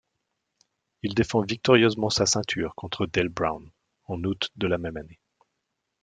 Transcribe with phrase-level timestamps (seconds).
[1.03, 3.69] Il défend victorieusement sa ceinture contre Dale Brown
[4.05, 5.19] en août de la même année.